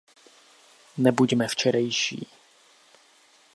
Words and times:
Nebuďme 0.97 1.47
včerejší. 1.47 2.25